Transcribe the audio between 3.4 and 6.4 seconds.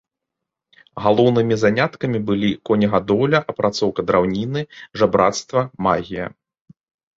апрацоўка драўніны, жабрацтва, магія.